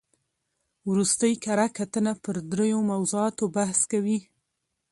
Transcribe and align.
ورستۍ 0.89 1.33
کره 1.45 1.67
کتنه 1.77 2.13
پر 2.23 2.35
درو 2.51 2.67
موضوعاتو 2.91 3.43
بحث 3.55 3.79
کوي. 3.91 4.19